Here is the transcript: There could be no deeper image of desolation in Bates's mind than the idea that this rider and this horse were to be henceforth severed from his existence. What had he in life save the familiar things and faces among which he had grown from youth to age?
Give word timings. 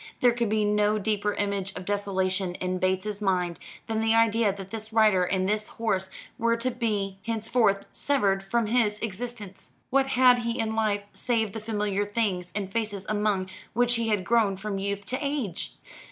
There 0.19 0.31
could 0.33 0.49
be 0.49 0.65
no 0.65 0.97
deeper 0.97 1.33
image 1.35 1.75
of 1.75 1.85
desolation 1.85 2.55
in 2.55 2.79
Bates's 2.79 3.21
mind 3.21 3.59
than 3.85 4.01
the 4.01 4.15
idea 4.15 4.51
that 4.51 4.71
this 4.71 4.91
rider 4.91 5.23
and 5.23 5.47
this 5.47 5.67
horse 5.67 6.09
were 6.39 6.57
to 6.57 6.71
be 6.71 7.19
henceforth 7.27 7.85
severed 7.91 8.43
from 8.49 8.65
his 8.65 8.99
existence. 9.01 9.69
What 9.91 10.07
had 10.07 10.39
he 10.39 10.57
in 10.57 10.73
life 10.73 11.03
save 11.13 11.53
the 11.53 11.59
familiar 11.59 12.03
things 12.07 12.51
and 12.55 12.73
faces 12.73 13.05
among 13.07 13.47
which 13.73 13.93
he 13.93 14.07
had 14.07 14.25
grown 14.25 14.57
from 14.57 14.79
youth 14.79 15.05
to 15.05 15.19
age? 15.21 15.75